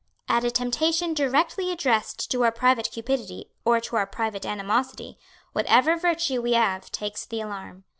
At 0.27 0.43
a 0.43 0.49
temptation 0.49 1.13
directly 1.13 1.71
addressed 1.71 2.31
to 2.31 2.43
our 2.43 2.51
private 2.51 2.89
cupidity 2.91 3.51
or 3.63 3.79
to 3.81 3.97
our 3.97 4.07
private 4.07 4.47
animosity, 4.47 5.19
whatever 5.53 5.95
virtue 5.95 6.41
we 6.41 6.53
have 6.53 6.91
takes 6.91 7.23
the 7.23 7.39
alarm. 7.39 7.83